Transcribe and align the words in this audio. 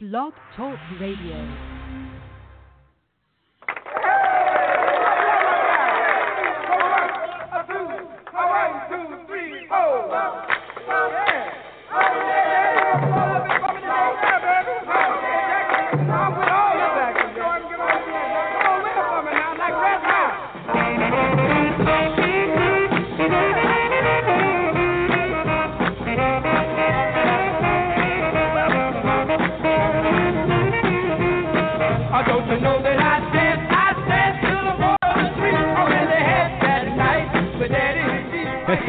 Blog 0.00 0.32
Talk 0.54 0.78
Radio. 1.00 1.77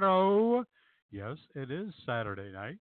Grotto. 0.00 0.64
Yes, 1.10 1.38
it 1.54 1.70
is 1.70 1.94
Saturday 2.04 2.52
night, 2.52 2.76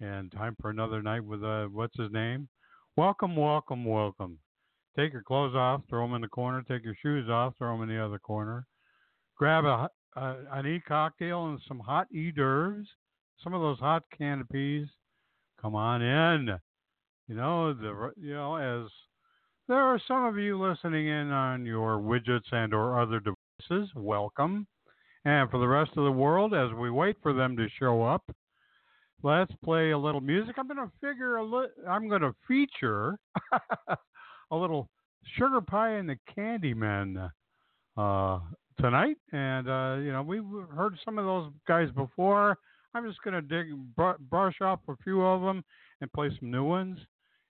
and 0.00 0.30
time 0.30 0.54
for 0.60 0.68
another 0.68 1.00
night 1.02 1.24
with 1.24 1.42
uh, 1.42 1.66
what's 1.72 1.98
his 1.98 2.12
name? 2.12 2.48
Welcome, 2.96 3.34
welcome, 3.34 3.84
welcome. 3.84 4.38
Take 4.94 5.14
your 5.14 5.22
clothes 5.22 5.54
off, 5.54 5.82
throw 5.88 6.04
them 6.04 6.14
in 6.14 6.20
the 6.20 6.28
corner. 6.28 6.62
Take 6.62 6.84
your 6.84 6.96
shoes 7.00 7.30
off, 7.30 7.54
throw 7.56 7.72
them 7.72 7.88
in 7.88 7.96
the 7.96 8.04
other 8.04 8.18
corner. 8.18 8.66
Grab 9.38 9.64
a, 9.64 9.88
uh, 10.16 10.34
an 10.52 10.66
e 10.66 10.82
cocktail 10.86 11.46
and 11.46 11.60
some 11.66 11.78
hot 11.78 12.08
e 12.12 12.30
d'oeuvres, 12.30 12.86
some 13.42 13.54
of 13.54 13.62
those 13.62 13.78
hot 13.78 14.02
canopies. 14.16 14.86
Come 15.62 15.74
on 15.74 16.02
in. 16.02 16.58
You 17.26 17.36
know 17.36 17.72
the 17.72 18.12
you 18.20 18.34
know 18.34 18.56
as 18.56 18.90
there 19.66 19.80
are 19.80 20.00
some 20.06 20.26
of 20.26 20.36
you 20.36 20.60
listening 20.60 21.06
in 21.06 21.30
on 21.30 21.64
your 21.64 21.98
widgets 21.98 22.52
and 22.52 22.74
or 22.74 23.00
other 23.00 23.20
devices. 23.20 23.90
Welcome. 23.96 24.66
And 25.24 25.50
for 25.50 25.58
the 25.58 25.68
rest 25.68 25.92
of 25.96 26.04
the 26.04 26.12
world, 26.12 26.54
as 26.54 26.72
we 26.74 26.90
wait 26.90 27.16
for 27.22 27.32
them 27.32 27.56
to 27.56 27.66
show 27.78 28.02
up, 28.02 28.22
let's 29.22 29.52
play 29.64 29.92
a 29.92 29.98
little 29.98 30.20
music. 30.20 30.56
I'm 30.58 30.68
going 30.68 30.76
to 30.86 30.92
figure 31.00 31.36
a 31.36 31.44
li- 31.44 31.72
I'm 31.88 32.08
going 32.08 32.20
to 32.22 32.34
feature 32.46 33.18
a 34.50 34.56
little 34.56 34.88
Sugar 35.38 35.60
Pie 35.62 35.92
and 35.92 36.08
the 36.08 36.18
Candymen 36.36 37.30
uh, 37.96 38.38
tonight. 38.78 39.16
And 39.32 39.68
uh, 39.68 39.96
you 40.02 40.12
know 40.12 40.22
we've 40.22 40.44
heard 40.74 40.96
some 41.04 41.18
of 41.18 41.24
those 41.24 41.50
guys 41.66 41.88
before. 41.96 42.58
I'm 42.94 43.06
just 43.08 43.22
going 43.22 43.34
to 43.34 43.42
dig 43.42 43.74
br- 43.96 44.20
brush 44.30 44.60
off 44.60 44.80
a 44.88 44.96
few 45.02 45.22
of 45.22 45.40
them 45.40 45.64
and 46.00 46.12
play 46.12 46.30
some 46.38 46.50
new 46.50 46.64
ones. 46.64 46.98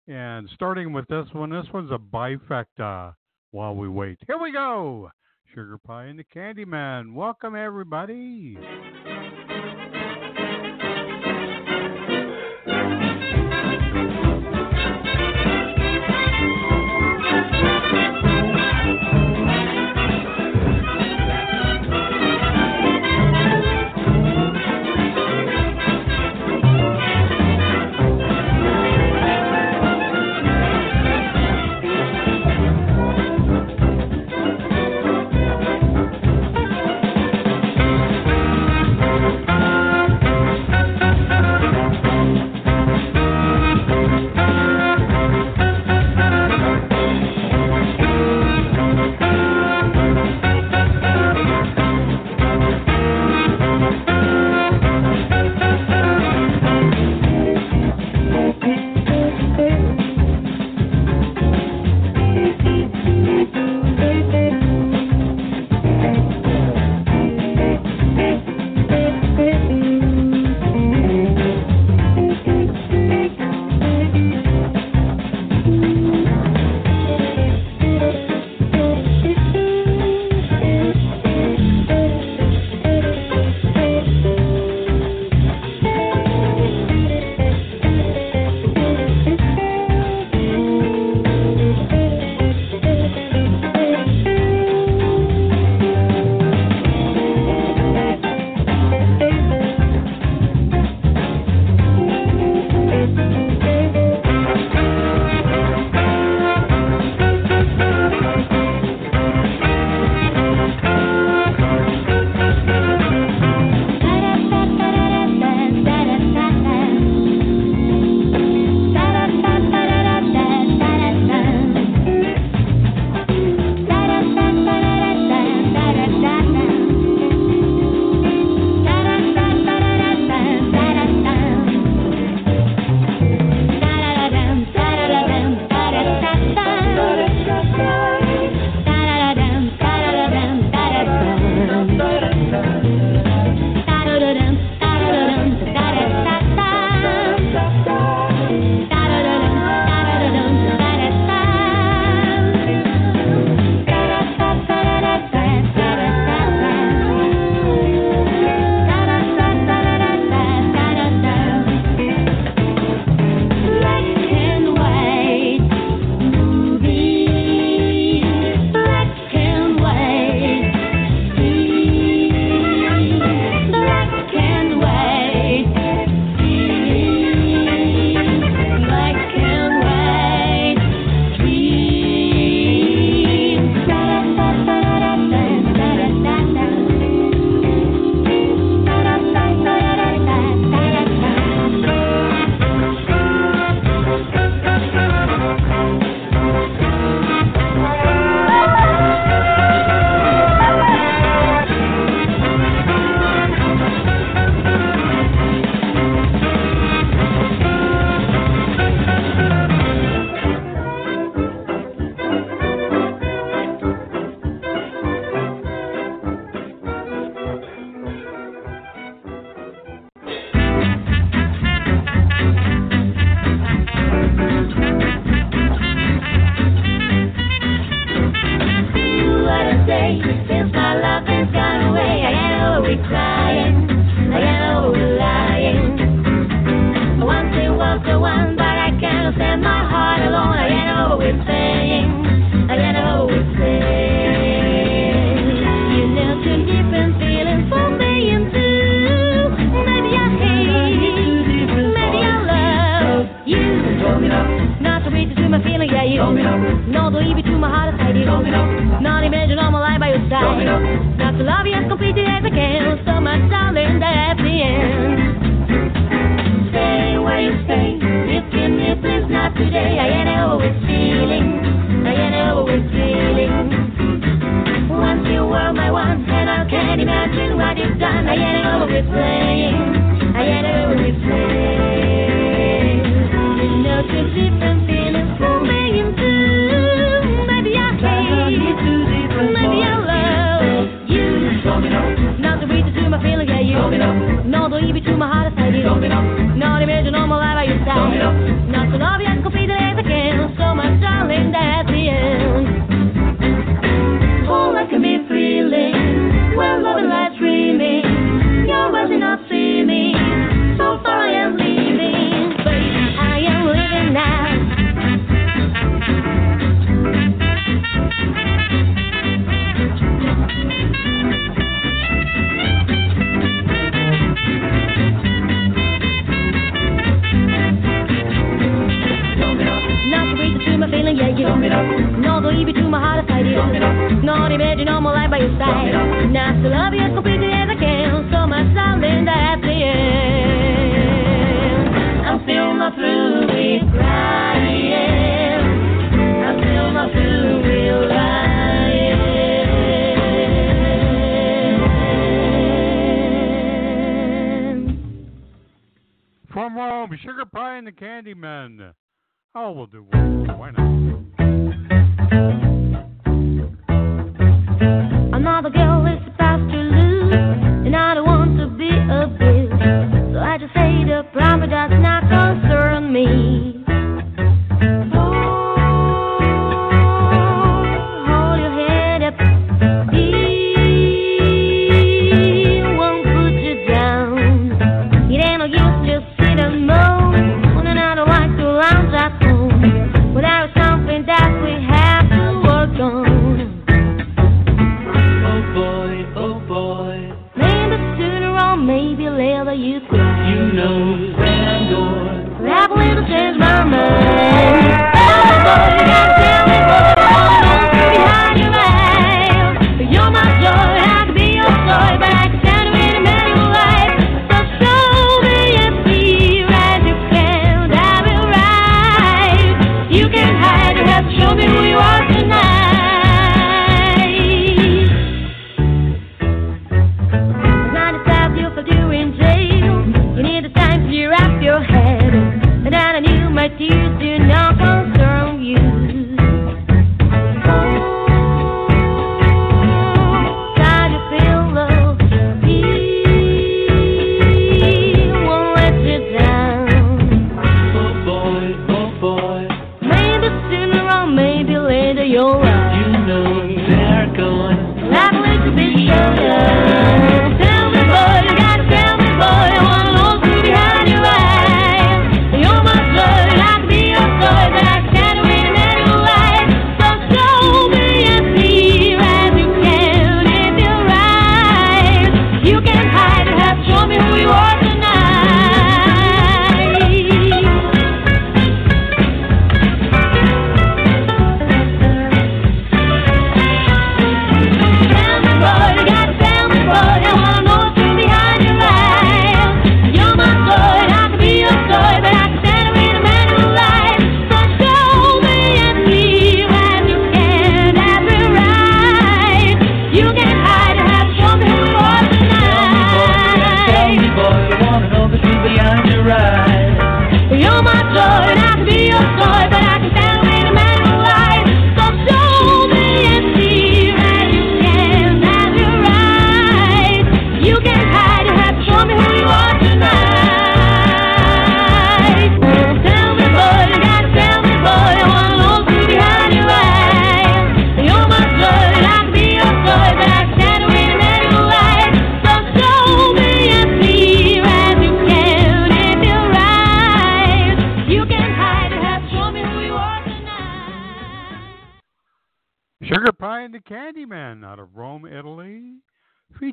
And 0.08 0.48
starting 0.54 0.92
with 0.92 1.06
this 1.08 1.26
one, 1.32 1.50
this 1.50 1.66
one's 1.72 1.90
a 1.90 1.98
bifecta 1.98 3.14
while 3.50 3.74
we 3.74 3.88
wait. 3.88 4.18
Here 4.26 4.38
we 4.38 4.52
go. 4.52 5.10
Sugar 5.54 5.76
Pie 5.76 6.04
and 6.04 6.18
the 6.18 6.24
Candyman. 6.24 7.12
Welcome, 7.12 7.54
everybody. 7.54 8.56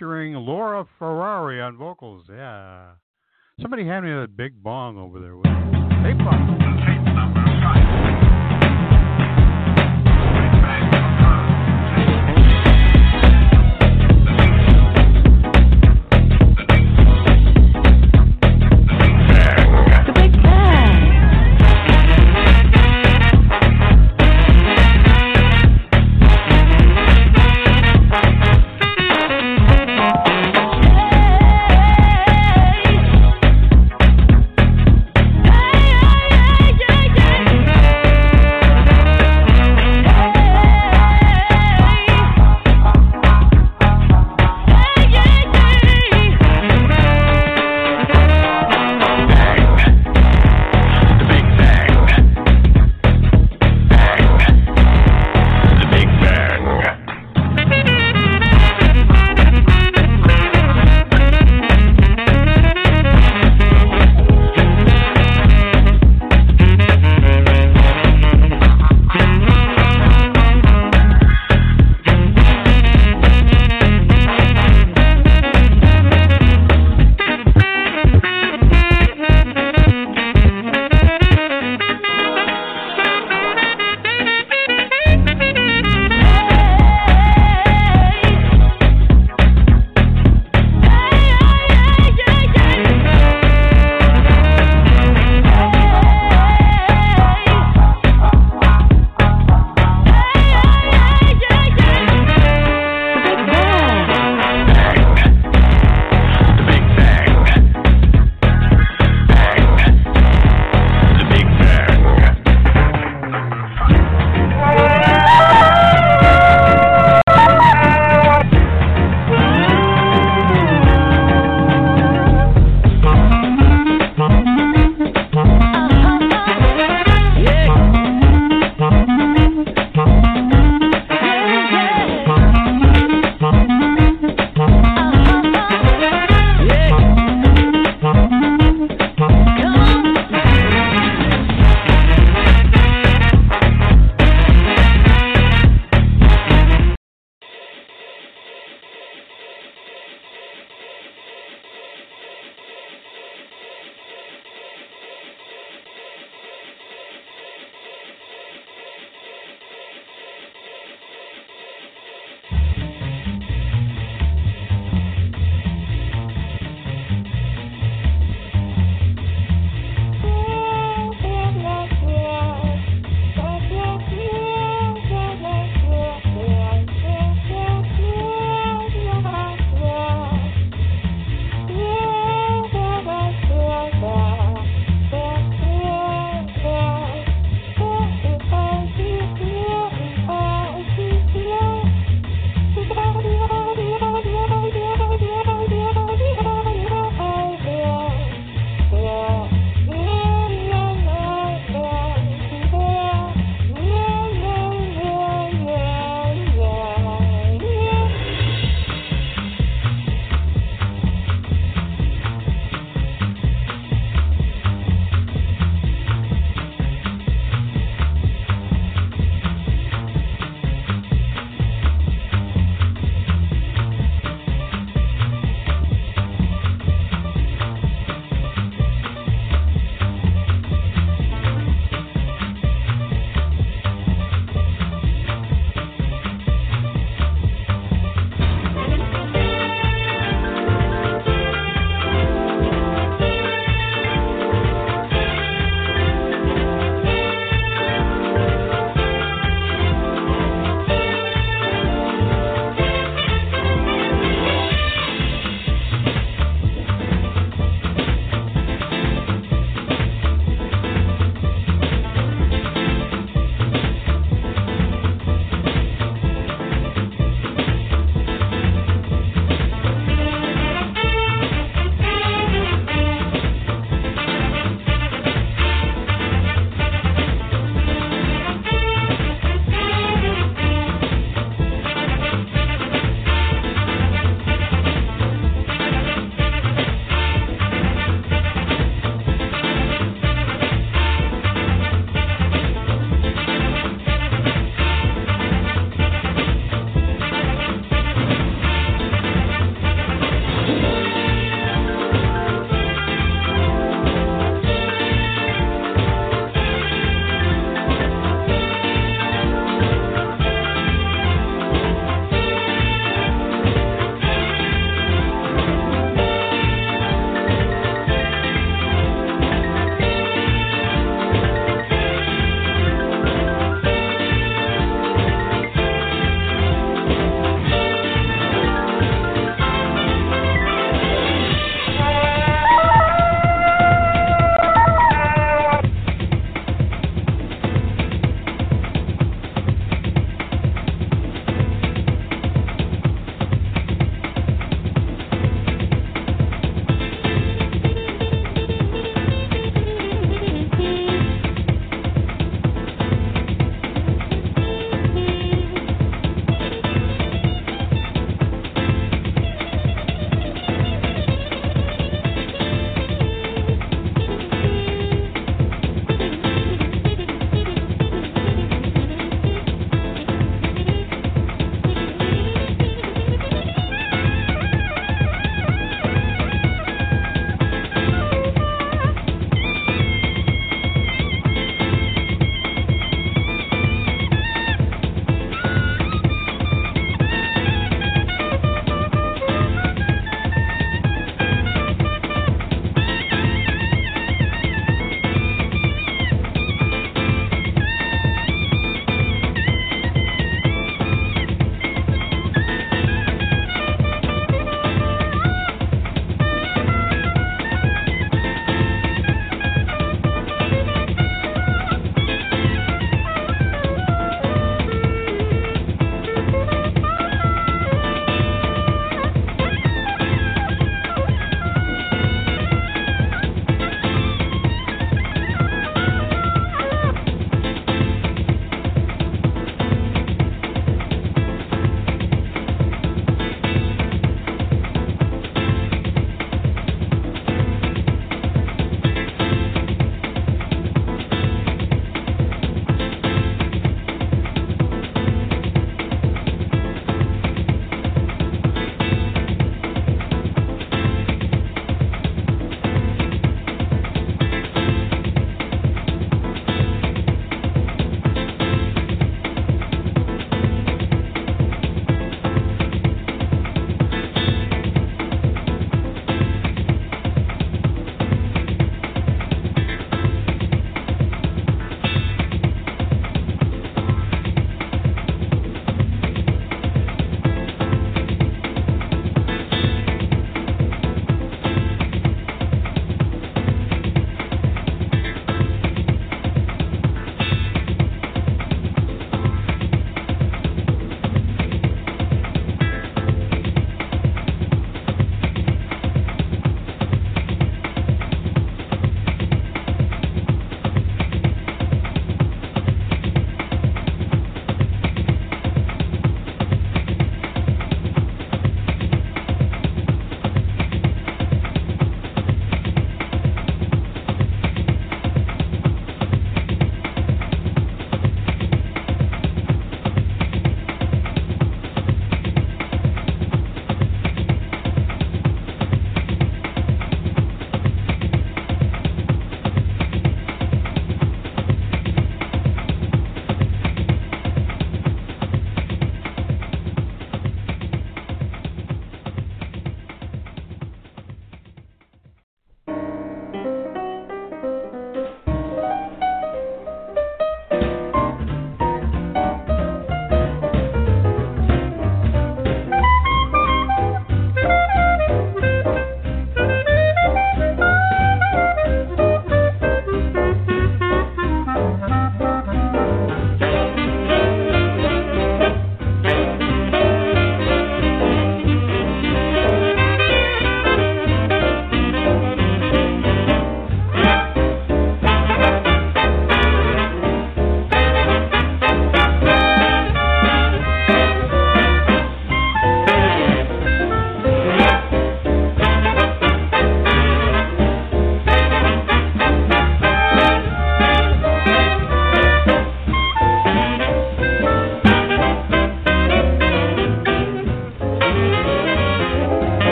featuring 0.00 0.32
Laura 0.32 0.86
Ferrari 0.98 1.60
on 1.60 1.76
vocals. 1.76 2.24
Yeah. 2.26 2.92
Somebody 3.60 3.84
hand 3.84 4.06
me 4.06 4.12
that 4.12 4.34
big 4.34 4.62
bong 4.62 4.96
over 4.96 5.20
there. 5.20 5.34
Tape 6.02 6.16
bong. 6.24 8.16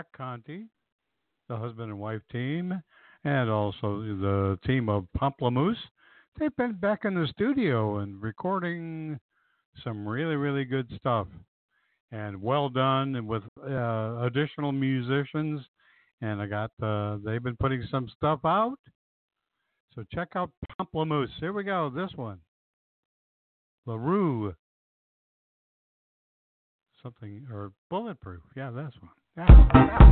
Jack 0.00 0.12
Conte, 0.16 0.64
the 1.50 1.56
husband 1.58 1.90
and 1.90 1.98
wife 1.98 2.22
team, 2.32 2.82
and 3.24 3.50
also 3.50 4.00
the 4.00 4.58
team 4.66 4.88
of 4.88 5.06
Pomplamoose. 5.20 5.74
They've 6.38 6.56
been 6.56 6.72
back 6.72 7.04
in 7.04 7.12
the 7.12 7.28
studio 7.28 7.98
and 7.98 8.22
recording 8.22 9.20
some 9.84 10.08
really, 10.08 10.36
really 10.36 10.64
good 10.64 10.90
stuff. 10.96 11.26
And 12.12 12.40
well 12.40 12.70
done 12.70 13.14
and 13.14 13.28
with 13.28 13.42
uh, 13.62 14.22
additional 14.22 14.72
musicians. 14.72 15.60
And 16.22 16.40
I 16.40 16.46
got, 16.46 16.70
uh, 16.82 17.18
they've 17.22 17.42
been 17.42 17.58
putting 17.58 17.86
some 17.90 18.08
stuff 18.16 18.40
out. 18.46 18.78
So 19.94 20.02
check 20.14 20.28
out 20.34 20.50
Pomplamoose. 20.80 21.28
Here 21.40 21.52
we 21.52 21.62
go, 21.62 21.92
this 21.94 22.12
one. 22.16 22.38
La 23.84 23.96
Roux. 23.96 24.54
Something, 27.02 27.46
or 27.52 27.72
Bulletproof. 27.90 28.40
Yeah, 28.56 28.70
that's 28.70 28.96
one. 28.98 29.10
Now, 29.36 29.68
now. 29.72 30.10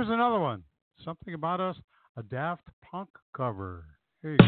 Here's 0.00 0.08
another 0.08 0.40
one. 0.40 0.62
Something 1.04 1.34
about 1.34 1.60
us, 1.60 1.76
a 2.16 2.22
Daft 2.22 2.66
Punk 2.90 3.10
cover. 3.36 3.84
Here 4.22 4.30
you 4.32 4.38
go. 4.38 4.44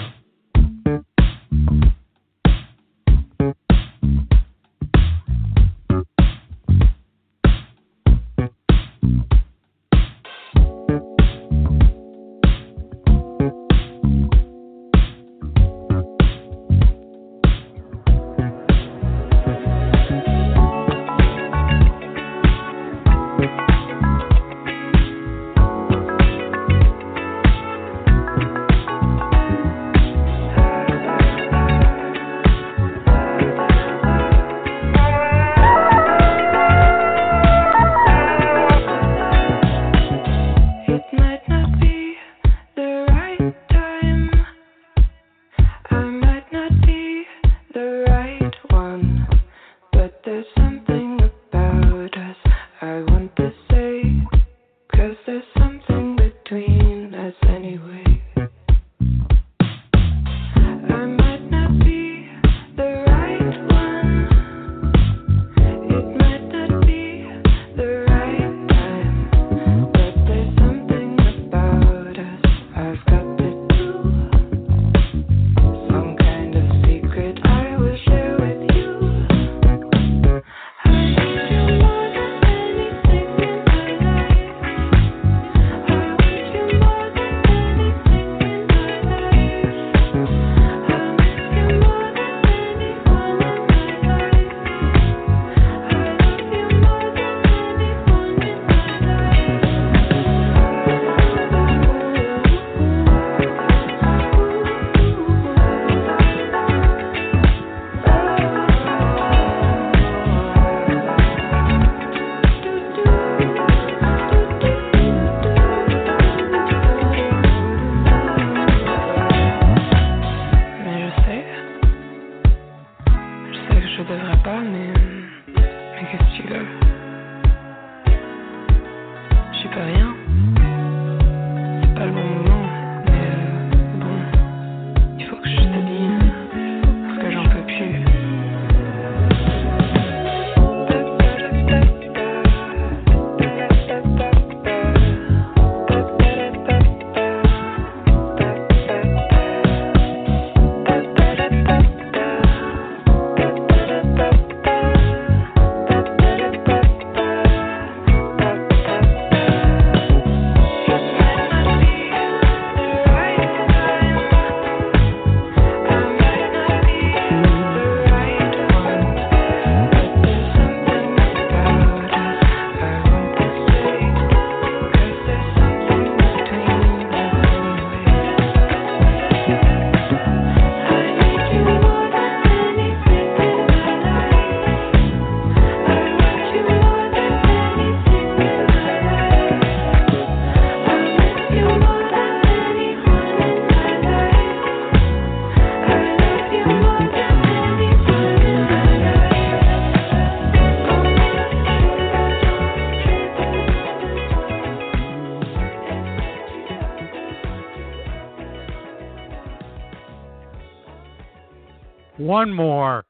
one 212.42 212.52
more. 212.54 213.04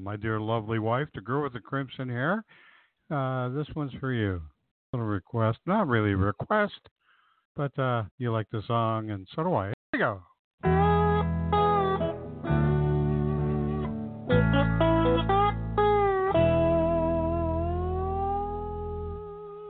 Uh, 0.00 0.02
my 0.02 0.16
dear 0.16 0.40
lovely 0.40 0.78
wife, 0.78 1.08
the 1.14 1.20
girl 1.20 1.42
with 1.42 1.52
the 1.52 1.60
crimson 1.60 2.08
hair. 2.08 2.44
Uh, 3.10 3.48
this 3.50 3.66
one's 3.74 3.92
for 4.00 4.12
you. 4.12 4.40
Little 4.92 5.06
request, 5.06 5.58
not 5.66 5.88
really 5.88 6.12
a 6.12 6.16
request, 6.16 6.80
but 7.56 7.76
uh, 7.78 8.04
you 8.18 8.32
like 8.32 8.46
the 8.50 8.62
song, 8.66 9.10
and 9.10 9.26
so 9.34 9.42
do 9.44 9.54
I. 9.54 9.66
Here 9.66 9.74
we 9.92 9.98
go. 9.98 10.22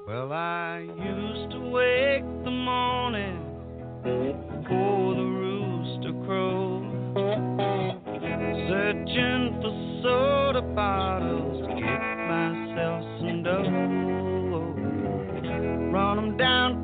Well, 0.06 0.32
I 0.32 0.88
bottles, 10.74 11.60
get 11.78 12.00
myself 12.28 13.04
some 13.20 13.42
dough. 13.42 14.70
Run 15.92 16.16
them 16.16 16.36
down 16.36 16.79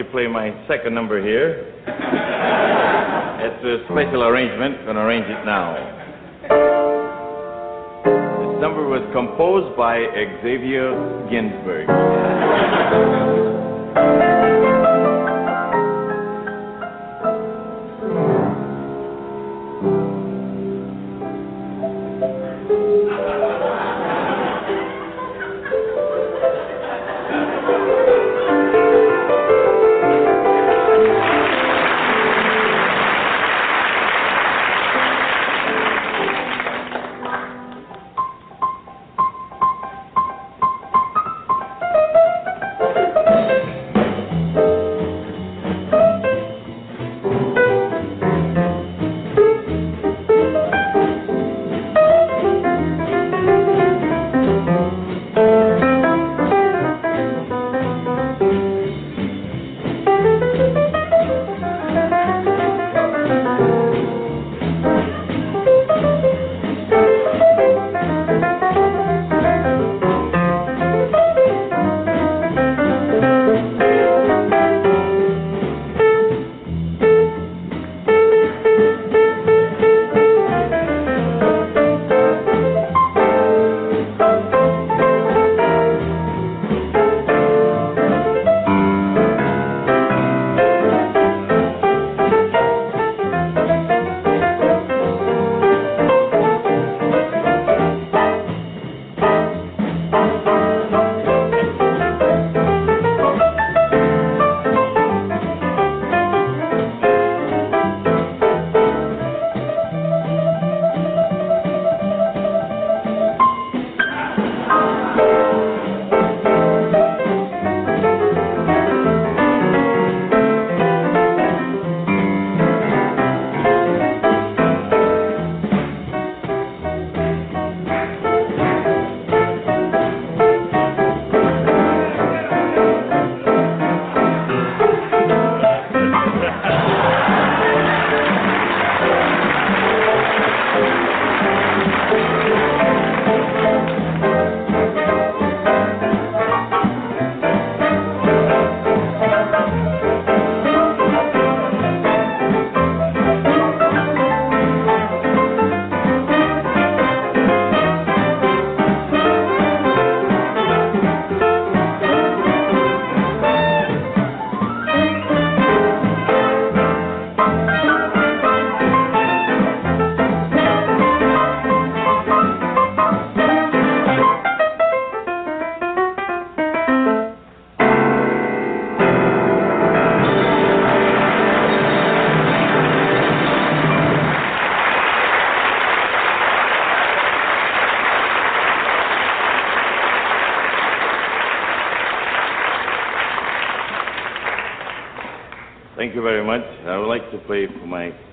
you 0.00 0.10
play 0.10 0.26
my 0.26 0.48
second 0.66 0.94
number 0.94 1.22
here. 1.22 1.74
it's 3.44 3.64
a 3.64 3.84
special 3.84 4.22
arrangement. 4.24 4.78
I'm 4.78 4.84
going 4.84 4.96
to 4.96 5.02
arrange 5.02 5.26
it 5.26 5.44
now. 5.44 5.74
This 8.04 8.60
number 8.62 8.88
was 8.88 9.06
composed 9.12 9.76
by 9.76 10.00
Xavier 10.42 11.28
Ginsberg. 11.30 11.86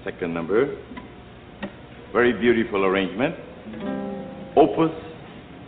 second 0.08 0.34
number. 0.34 0.78
Very 2.14 2.32
beautiful 2.32 2.86
arrangement. 2.86 3.36
Opus 4.56 4.92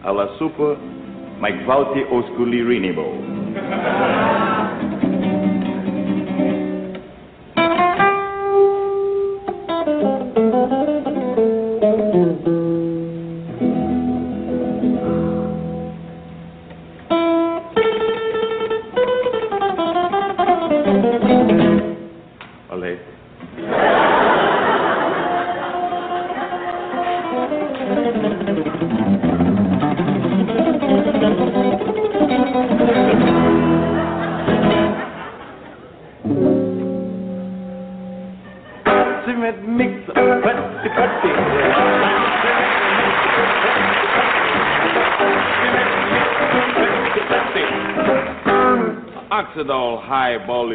alla 0.06 0.38
super 0.40 0.78
Mike 1.42 1.66
Vauti 1.68 2.08
Osculi 2.08 2.64
Rinibo. 2.64 4.29
eyeball 50.30 50.74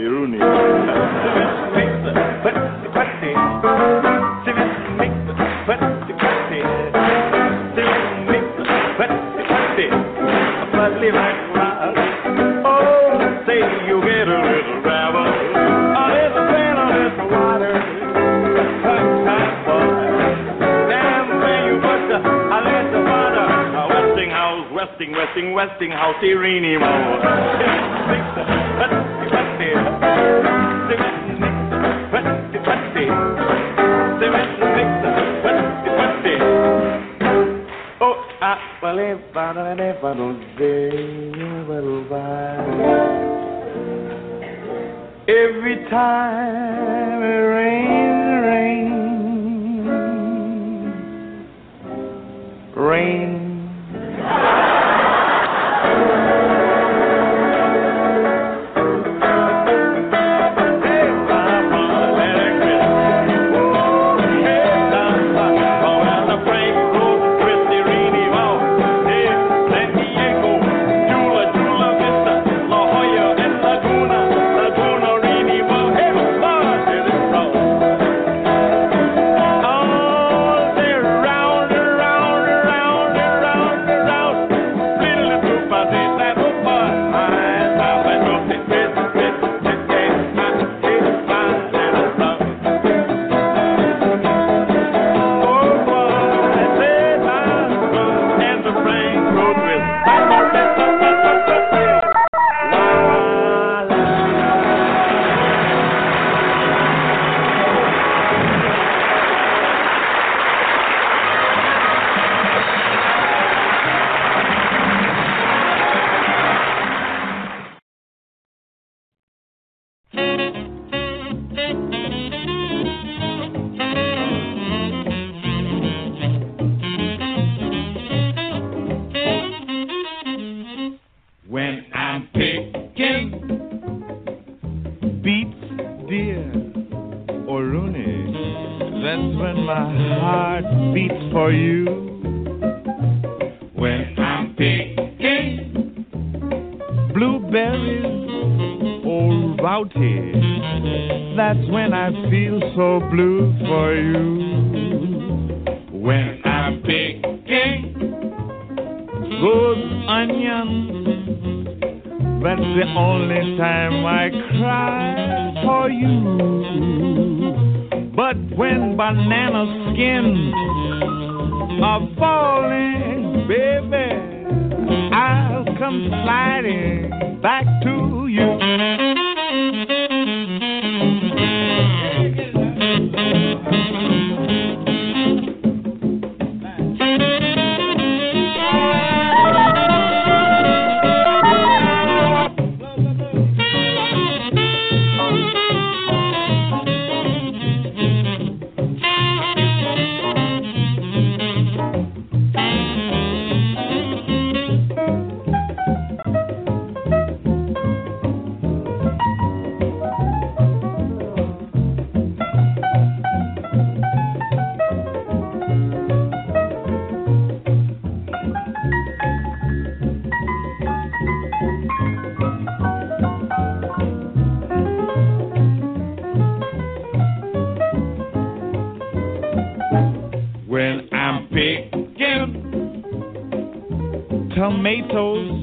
tomatoes. 234.65 235.61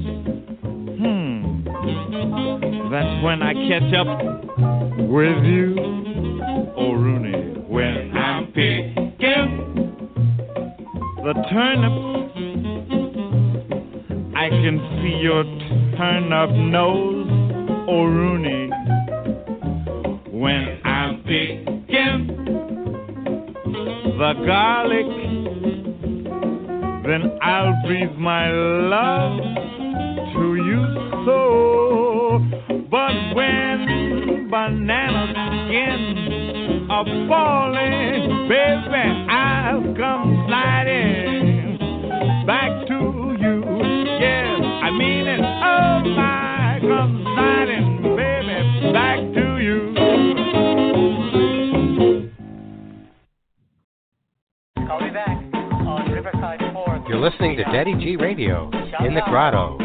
Hmm. 1.02 1.64
That's 2.92 3.24
when 3.24 3.42
I 3.42 3.54
catch 3.68 3.94
up 3.96 4.08
with 5.10 5.44
you, 5.44 5.76
oh, 6.46 6.92
O'Rooney. 6.92 7.62
When 7.68 8.16
I'm 8.16 8.46
picking 8.48 9.16
the 11.18 11.34
turnip, 11.50 11.94
I 14.36 14.50
can 14.50 14.78
see 15.02 15.18
your 15.20 15.46
turnip 15.98 16.52
nose, 16.52 17.28
oh, 17.88 18.02
O'Rooney. 18.02 18.70
When 20.30 20.80
I'm 20.86 21.24
picking 21.24 22.28
the 24.20 24.34
garlic, 24.46 25.32
then 27.04 27.38
I'll 27.42 27.82
breathe 27.86 28.16
my 28.18 28.50
love 28.92 29.40
to 30.34 30.56
you 30.68 30.82
so. 31.26 31.38
But 32.92 33.16
when 33.34 34.50
banana 34.52 35.24
skin 35.64 36.88
above 36.92 37.41
Estrado 59.32 59.81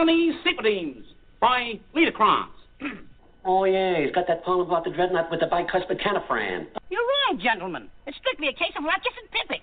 Johnny 0.00 0.32
Superbeams 0.46 1.04
by 1.42 1.78
Lita 1.94 2.10
Kronz. 2.10 2.48
oh, 3.44 3.64
yeah, 3.64 4.00
he's 4.00 4.12
got 4.12 4.26
that 4.28 4.42
poem 4.44 4.66
about 4.66 4.84
the 4.84 4.90
dreadnought 4.90 5.30
with 5.30 5.40
the 5.40 5.46
bicuspid 5.46 6.00
canifran. 6.00 6.68
You're 6.88 7.02
right, 7.28 7.38
gentlemen. 7.38 7.90
It's 8.06 8.16
strictly 8.16 8.48
a 8.48 8.52
case 8.52 8.72
of 8.78 8.84
Ratchets 8.84 9.14
and 9.20 9.30
Pippets. 9.30 9.62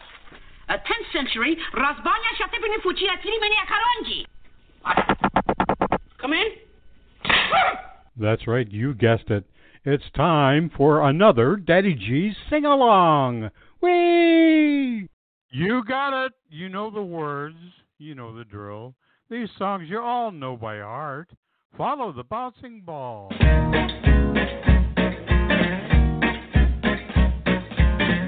A 0.70 0.74
10th 0.74 1.12
century 1.12 1.58
Razbanya 1.74 2.32
Shatepini 2.40 2.78
Fuchia 2.86 3.18
Tirimenia 3.26 3.66
Karonji. 3.66 4.26
Come 6.22 6.34
in. 6.34 6.48
That's 8.16 8.46
right, 8.46 8.72
you 8.72 8.94
guessed 8.94 9.32
it. 9.32 9.44
It's 9.86 10.04
time 10.16 10.70
for 10.78 11.10
another 11.10 11.56
Daddy 11.56 11.96
G's 11.96 12.36
sing 12.52 12.66
along. 12.66 13.50
Whee! 13.82 15.10
You 15.50 15.84
got 15.84 16.26
it. 16.26 16.34
You 16.52 16.70
know 16.70 16.92
the 16.92 17.02
words. 17.02 17.58
You 17.98 18.14
know 18.14 18.38
the 18.38 18.44
drill. 18.44 18.94
These 19.30 19.50
songs 19.58 19.90
you 19.90 20.00
all 20.00 20.32
know 20.32 20.56
by 20.56 20.78
heart. 20.78 21.28
Follow 21.76 22.14
the 22.14 22.24
bouncing 22.24 22.82
ball. 22.86 23.28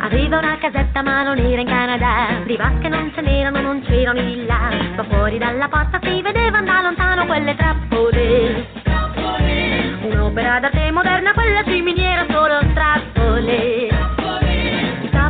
Aveva 0.02 0.40
una 0.40 0.58
casetta 0.58 1.02
ma 1.02 1.24
non 1.24 1.38
era 1.38 1.62
in 1.62 1.68
Canada 1.68 2.44
Di 2.46 2.58
vasche 2.58 2.90
non 2.90 3.12
ce 3.14 3.22
n'erano, 3.22 3.62
non 3.62 3.82
c'erano 3.84 4.20
di 4.20 4.46
là 4.46 4.72
Ma 4.96 5.04
fuori 5.06 5.38
dalla 5.38 5.70
porta 5.70 6.00
si 6.02 6.22
vedevano 6.22 6.66
da 6.66 6.82
lontano 6.82 7.26
quelle 7.28 7.56
trappole 7.56 8.68
Un'opera 10.02 10.60
d'arte 10.60 10.92
moderna, 10.92 11.34
quella 11.34 11.64
ciminiera 11.64 12.26
solo 12.30 12.60
trappole 12.74 13.99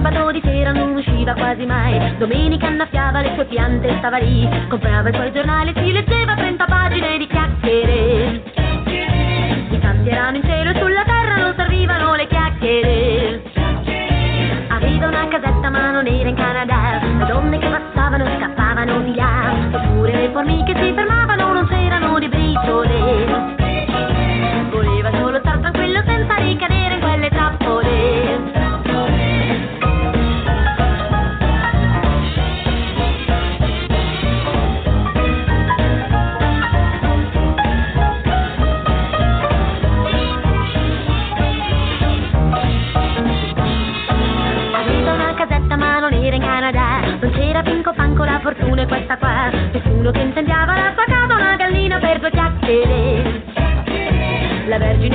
sabato 0.10 0.32
di 0.32 0.41
sera 0.43 0.72
non 0.72 0.95
usciva 0.95 1.34
quasi 1.34 1.66
mai. 1.66 2.18
Domenica 2.18 2.68
annaffiava 2.68 3.22
le 3.22 3.32
sue 3.36 3.45
piante 3.45 3.88
e 3.88 3.97
stava 3.97 4.18
lì. 4.18 4.47
Comprava 4.68 5.10
i 5.10 5.14
suoi 5.14 5.32
giornali 5.32 5.72
e 5.72 5.82
si 5.82 5.91
leggeva 5.91 6.36
30 6.36 6.66
pagine 6.66 7.18
di 7.18 7.28
chiacchiere. 7.28 8.41
I 9.70 9.80
santi 9.82 10.10
erano 10.10 10.38
in 10.38 10.43
cielo 10.43 10.72
e 10.72 10.80
sulla 10.80 11.03
terra 11.03 11.36
non 11.38 11.53
servivano 11.55 12.16
le 12.16 12.28
chiacchiere. 12.28 13.41
Aveva 14.70 15.07
una 15.07 15.28
casetta 15.28 15.70
ma 15.70 15.91
non 15.91 16.07
in 16.07 16.36
Canada. 16.36 16.99
Le 17.20 17.26
donne 17.26 17.60
che 17.60 17.68
passavano 17.68 18.26
scappavano 18.38 19.01
di 19.01 19.16
là. 19.16 19.53
Eppure 19.72 20.12
le 20.12 20.30
formiche 20.32 20.74
si 20.74 20.93
fermavano 20.93 21.53
non 21.53 21.68
c'erano 21.68 22.20
di 22.20 22.28
briciole 22.30 23.59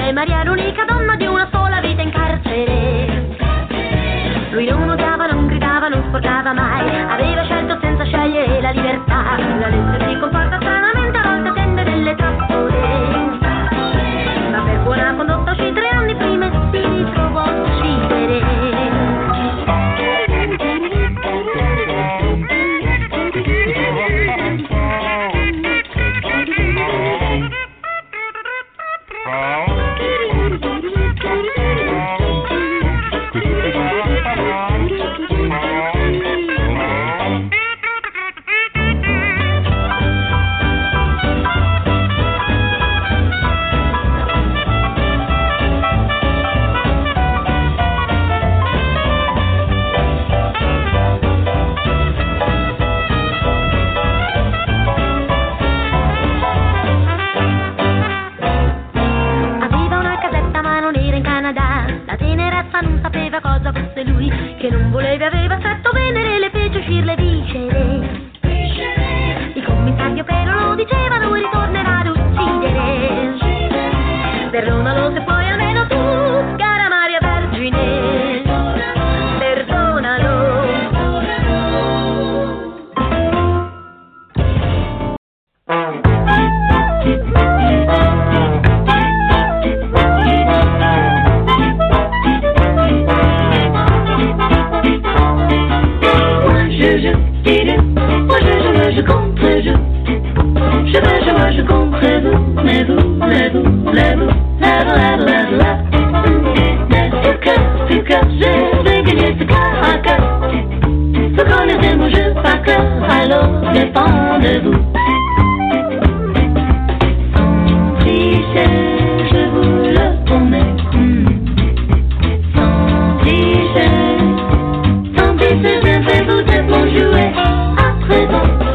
Vergine 0.05 0.13
Maria 0.13 0.41
era 0.41 0.51
l'unica 0.51 0.85
donna 0.85 1.17
di 1.17 1.25
una 1.25 1.49
sola 1.51 1.81
vita 1.81 2.03
in 2.03 2.11
carcere. 2.11 3.37
Lui 4.51 4.67
non 4.67 4.91
odiava, 4.91 5.27
non 5.27 5.47
gridava, 5.47 5.89
non 5.89 6.05
sporcava 6.09 6.53
mai. 6.53 6.89
Aveva 7.05 7.43
scelto 7.45 7.54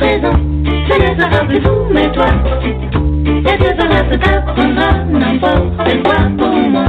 présent, 0.10 0.38
je 0.64 0.96
ne 0.96 1.22
serai 1.22 1.48
plus 1.48 1.60
vous, 1.60 1.86
mais 1.92 2.12
toi. 2.12 2.26
Et 3.26 3.58
ce 3.60 3.70
sera 3.80 4.00
ce 4.12 4.18
t'apprendra 4.18 5.04
n'importe 5.12 6.04
quoi 6.04 6.16
pour. 6.38 6.50
Moi, 6.50 6.89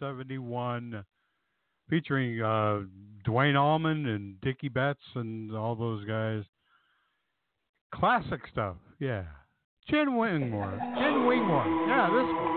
1971, 0.00 1.04
featuring 1.88 2.42
uh, 2.42 2.80
Duane 3.24 3.56
Allman 3.56 4.06
and 4.06 4.40
Dickey 4.40 4.68
Betts 4.68 5.00
and 5.14 5.54
all 5.54 5.74
those 5.74 6.04
guys. 6.04 6.42
Classic 7.94 8.40
stuff, 8.52 8.76
yeah. 8.98 9.24
Jen 9.88 10.16
Wingmore. 10.16 10.78
Jen 10.96 11.26
Wingmore. 11.26 11.66
Yeah, 11.88 12.08
this 12.10 12.26
one. 12.34 12.56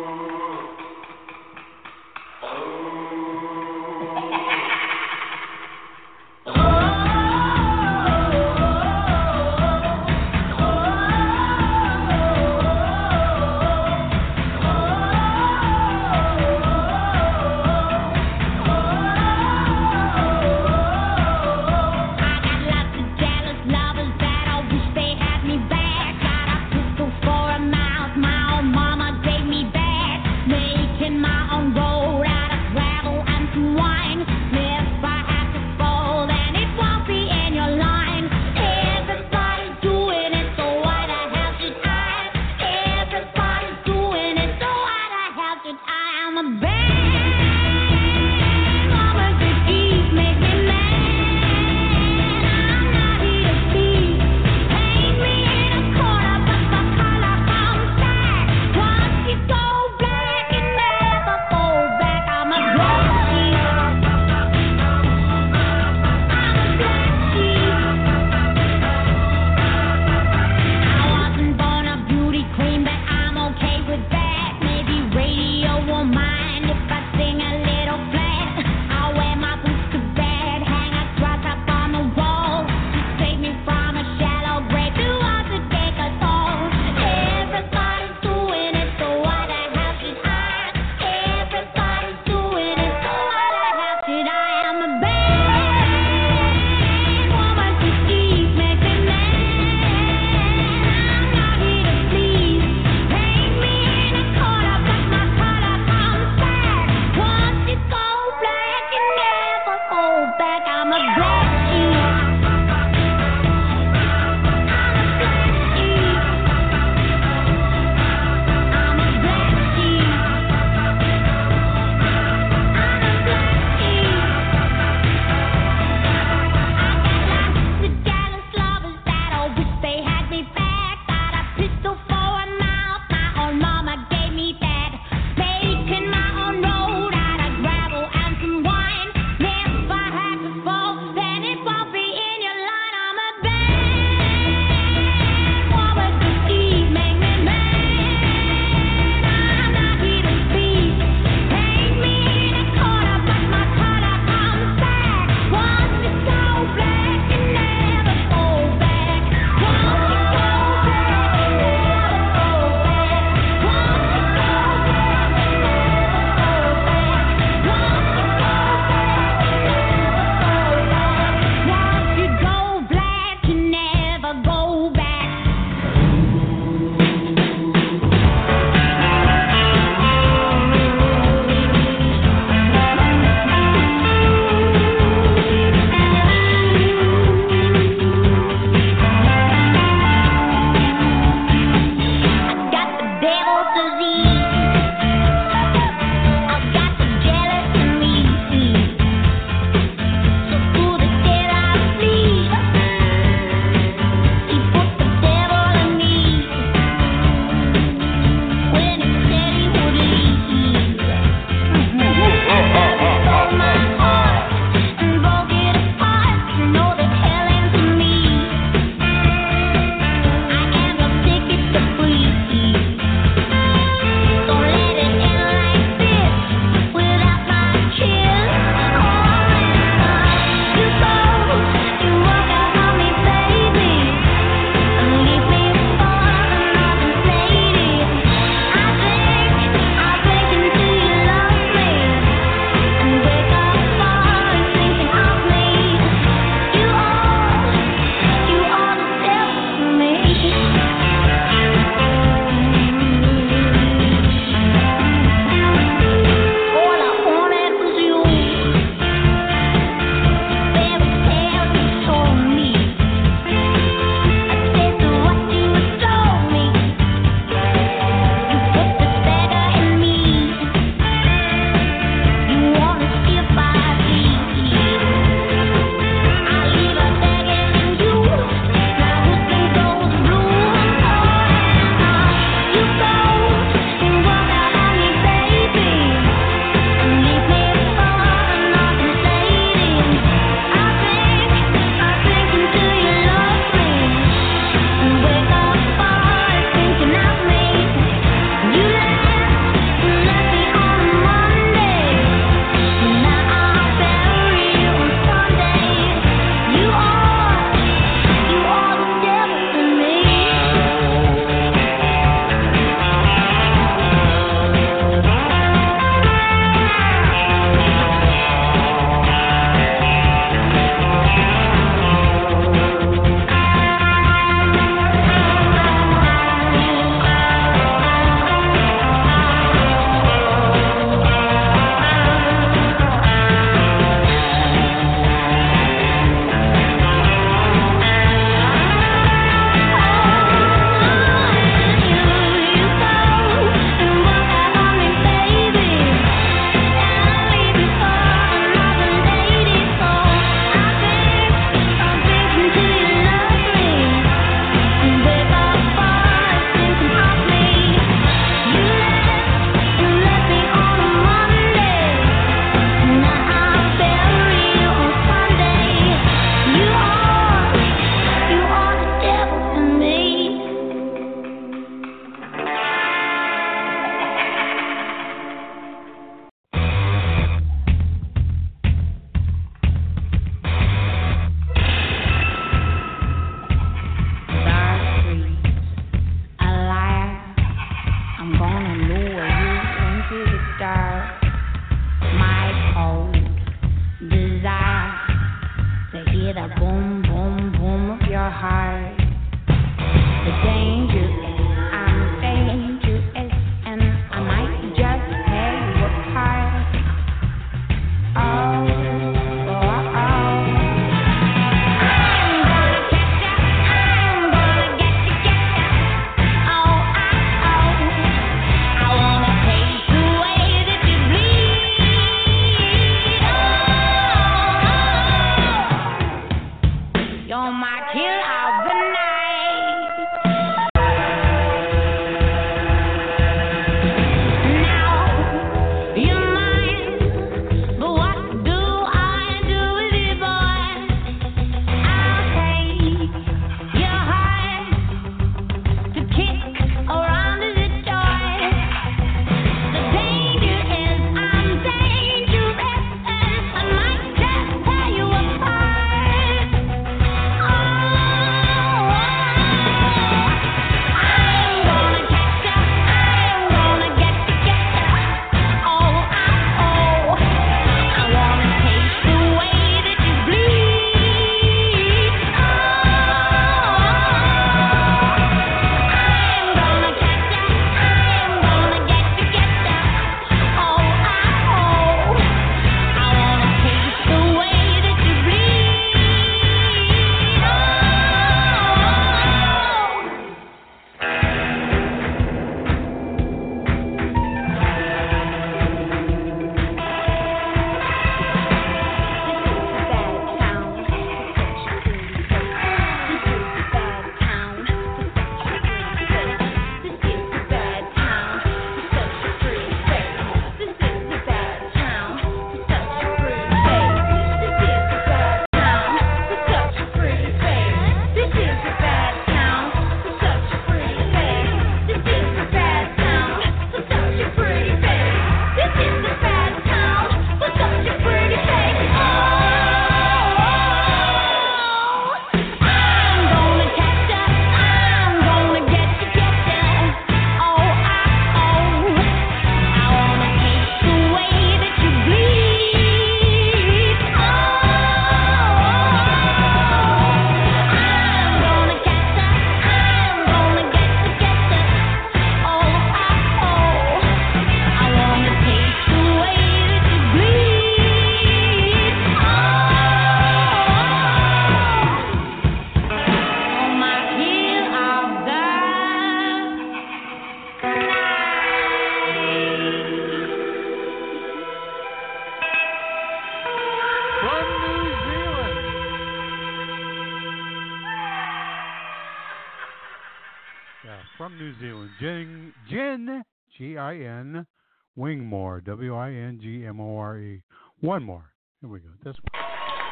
Wingmore, 585.20 585.82
W 585.84 586.16
I 586.16 586.32
N 586.32 586.60
G 586.62 586.86
M 586.86 587.02
O 587.02 587.18
R 587.18 587.38
E. 587.38 587.62
One 588.00 588.24
more. 588.24 588.54
Here 588.80 588.90
we 588.90 589.00
go. 589.00 589.10
This 589.22 589.36
one. 589.36 590.09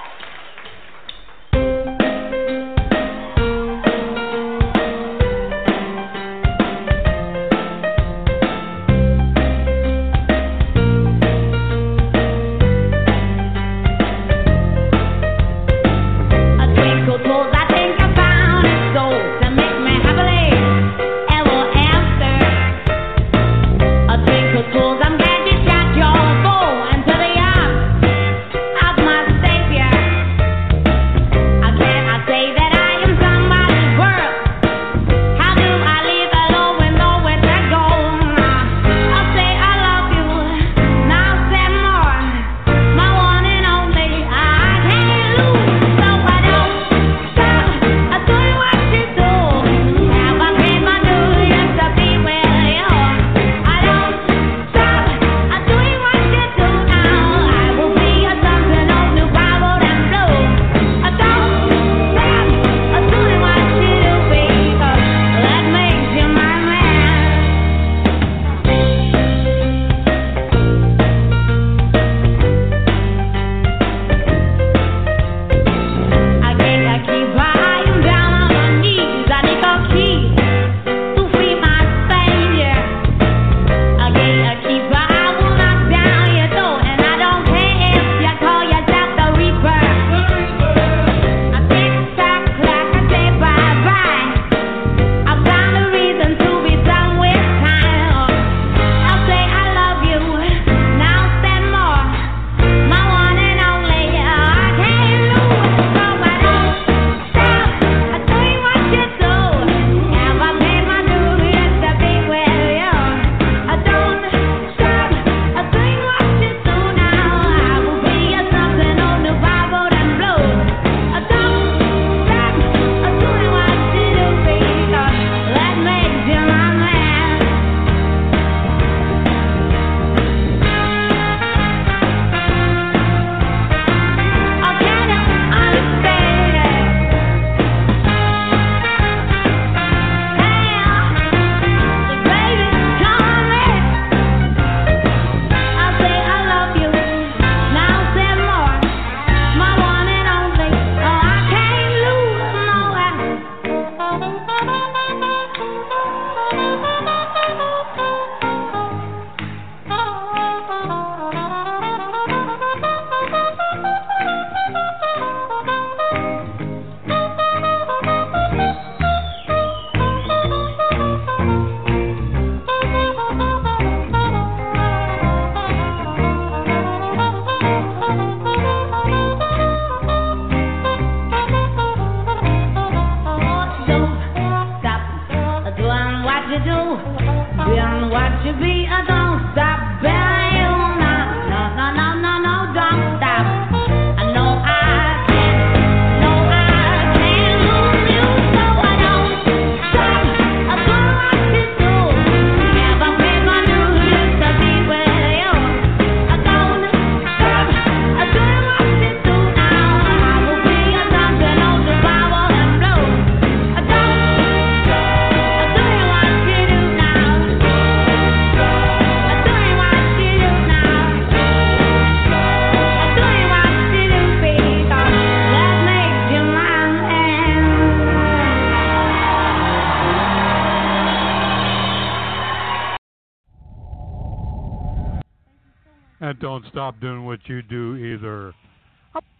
Don't 236.60 236.72
stop 236.72 237.00
doing 237.00 237.24
what 237.24 237.40
you 237.46 237.62
do 237.62 237.96
either. 237.98 238.52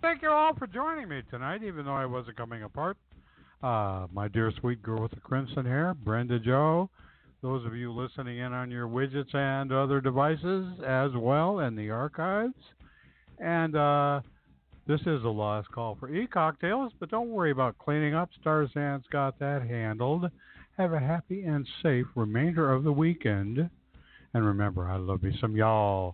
Thank 0.04 0.22
you 0.22 0.30
all 0.30 0.54
for 0.54 0.68
joining 0.68 1.10
me 1.10 1.24
tonight, 1.32 1.64
even 1.64 1.86
though 1.86 1.96
I 1.96 2.06
wasn't 2.06 2.38
coming 2.38 2.62
apart. 2.62 2.96
Uh, 3.64 4.06
my 4.14 4.28
dear 4.28 4.52
sweet 4.60 4.84
girl 4.84 5.02
with 5.02 5.12
the 5.12 5.20
crimson 5.20 5.66
hair, 5.66 5.96
Brenda 5.96 6.40
Joe. 6.40 6.92
Those 7.42 7.66
of 7.66 7.76
you 7.76 7.92
listening 7.92 8.38
in 8.38 8.54
on 8.54 8.70
your 8.70 8.88
widgets 8.88 9.34
and 9.34 9.72
other 9.72 10.00
devices 10.00 10.68
as 10.86 11.10
well 11.16 11.62
in 11.62 11.76
the 11.76 11.90
archives. 11.90 12.54
And 13.40 13.76
uh, 13.76 14.22
this 14.86 15.02
is 15.02 15.24
a 15.24 15.30
last 15.30 15.72
call 15.72 15.98
for 16.00 16.14
e 16.14 16.28
cocktails, 16.28 16.92
but 17.00 17.10
don't 17.10 17.30
worry 17.30 17.50
about 17.50 17.80
cleaning 17.80 18.14
up. 18.14 18.30
Starzan's 18.46 19.06
got 19.12 19.40
that 19.40 19.64
handled. 19.64 20.30
Have 20.78 20.94
a 20.94 21.00
happy 21.00 21.42
and 21.46 21.68
safe 21.82 22.06
remainder 22.14 22.72
of 22.72 22.84
the 22.84 22.92
weekend. 22.92 23.72
And 24.36 24.46
remember, 24.46 24.88
I 24.88 24.98
love 24.98 25.24
you 25.24 25.34
some 25.42 25.56
y'all. 25.56 26.14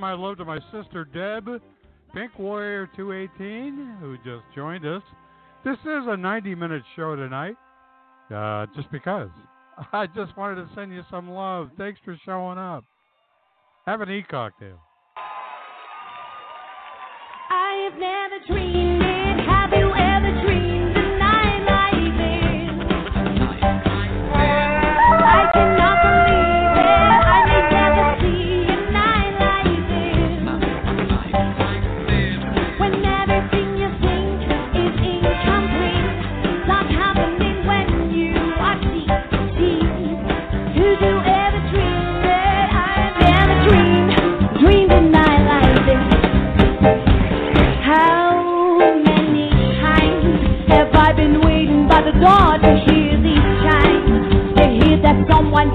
My 0.00 0.14
love 0.14 0.38
to 0.38 0.44
my 0.46 0.58
sister 0.72 1.04
Deb, 1.04 1.60
Pink 2.14 2.38
Warrior 2.38 2.88
218, 2.96 3.98
who 4.00 4.16
just 4.18 4.44
joined 4.54 4.86
us. 4.86 5.02
This 5.64 5.76
is 5.80 6.04
a 6.08 6.16
90 6.16 6.54
minute 6.54 6.82
show 6.96 7.14
tonight, 7.14 7.56
uh, 8.34 8.66
just 8.74 8.90
because. 8.90 9.28
I 9.92 10.06
just 10.06 10.36
wanted 10.36 10.66
to 10.66 10.68
send 10.74 10.92
you 10.92 11.02
some 11.10 11.30
love. 11.30 11.70
Thanks 11.76 12.00
for 12.04 12.18
showing 12.24 12.58
up. 12.58 12.84
Have 13.86 14.00
an 14.00 14.10
e 14.10 14.24
cocktail. 14.28 14.78
I 17.50 17.88
have 17.90 17.98
never 17.98 18.38
dreamed 18.46 19.09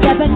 someone 0.06 0.36